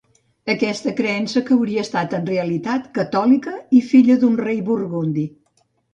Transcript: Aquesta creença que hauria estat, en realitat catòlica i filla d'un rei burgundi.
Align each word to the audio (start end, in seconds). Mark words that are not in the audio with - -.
Aquesta 0.51 0.93
creença 0.99 1.43
que 1.49 1.57
hauria 1.57 1.83
estat, 1.87 2.15
en 2.19 2.25
realitat 2.31 2.87
catòlica 2.97 3.53
i 3.81 3.83
filla 3.91 4.17
d'un 4.25 4.41
rei 4.45 4.63
burgundi. 4.71 5.29